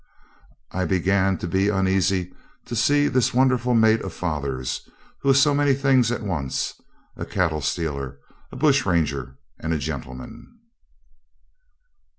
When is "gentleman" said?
9.77-10.57